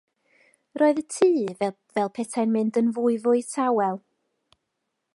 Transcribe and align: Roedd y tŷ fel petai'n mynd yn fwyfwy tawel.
Roedd 0.81 1.01
y 1.01 1.03
tŷ 1.15 1.29
fel 1.59 2.09
petai'n 2.17 2.57
mynd 2.57 2.81
yn 2.83 2.91
fwyfwy 2.97 3.47
tawel. 3.53 4.05